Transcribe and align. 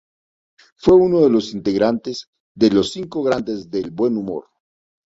Fue 0.77 0.95
uno 0.95 1.19
de 1.21 1.29
los 1.29 1.53
integrantes 1.53 2.27
de 2.55 2.71
Los 2.71 2.89
Cinco 2.91 3.21
Grandes 3.21 3.69
del 3.69 3.91
Buen 3.91 4.17
Humor. 4.17 4.45